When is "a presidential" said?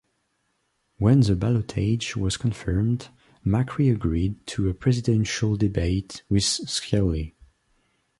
4.67-5.55